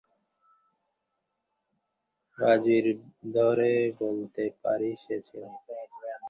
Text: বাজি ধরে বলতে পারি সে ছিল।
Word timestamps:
বাজি 2.37 2.77
ধরে 3.35 3.71
বলতে 3.99 4.43
পারি 4.63 4.91
সে 5.03 5.15
ছিল। 5.27 5.43